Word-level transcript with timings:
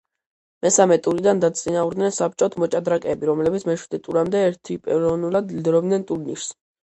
მესამე 0.65 0.95
ტურიდან 1.07 1.41
დაწინაურდნენ 1.43 2.15
საბჭოთ 2.15 2.57
მოჭადრაკეები, 2.63 3.29
რომლებიც 3.31 3.67
მეშვიდე 3.71 3.99
ტურამდე 4.07 4.41
ერთპიროვნულად 4.49 5.55
ლიდერობდნენ 5.59 6.07
ტურნირს. 6.13 6.49